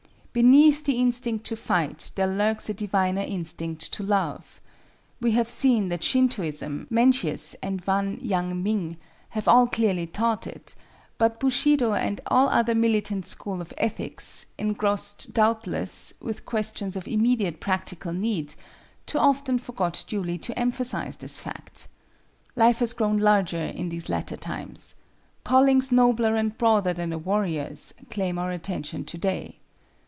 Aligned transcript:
Beneath 0.33 0.85
the 0.85 0.93
instinct 0.97 1.45
to 1.47 1.57
fight 1.57 2.13
there 2.15 2.25
lurks 2.25 2.69
a 2.69 2.73
diviner 2.73 3.19
instinct 3.19 3.91
to 3.91 4.01
love. 4.01 4.61
We 5.19 5.31
have 5.33 5.49
seen 5.49 5.89
that 5.89 6.05
Shintoism, 6.05 6.87
Mencius 6.89 7.53
and 7.61 7.81
Wan 7.85 8.17
Yang 8.21 8.63
Ming, 8.63 8.97
have 9.31 9.49
all 9.49 9.67
clearly 9.67 10.07
taught 10.07 10.47
it; 10.47 10.73
but 11.17 11.37
Bushido 11.41 11.91
and 11.95 12.21
all 12.27 12.47
other 12.47 12.73
militant 12.73 13.25
schools 13.27 13.59
of 13.59 13.73
ethics, 13.77 14.45
engrossed, 14.57 15.33
doubtless, 15.33 16.13
with 16.21 16.45
questions 16.45 16.95
of 16.95 17.09
immediate 17.09 17.59
practical 17.59 18.13
need, 18.13 18.55
too 19.05 19.17
often 19.19 19.57
forgot 19.57 20.01
duly 20.07 20.37
to 20.37 20.57
emphasize 20.57 21.17
this 21.17 21.41
fact. 21.41 21.89
Life 22.55 22.79
has 22.79 22.93
grown 22.93 23.17
larger 23.17 23.65
in 23.65 23.89
these 23.89 24.07
latter 24.07 24.37
times. 24.37 24.95
Callings 25.43 25.91
nobler 25.91 26.37
and 26.37 26.57
broader 26.57 26.93
than 26.93 27.11
a 27.11 27.17
warrior's 27.17 27.93
claim 28.09 28.39
our 28.39 28.51
attention 28.51 29.03
to 29.03 29.17
day. 29.17 29.57